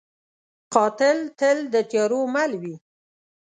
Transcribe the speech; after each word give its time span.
قاتل 0.73 1.17
تل 1.39 1.57
د 1.73 1.75
تیارو 1.89 2.21
مل 2.33 2.51
وي 2.61 2.75